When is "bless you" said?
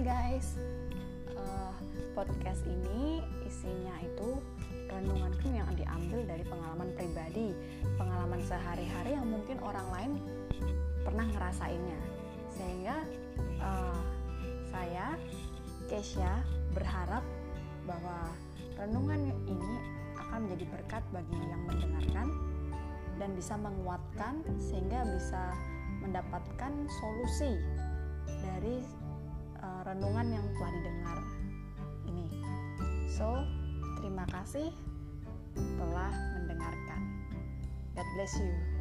38.16-38.71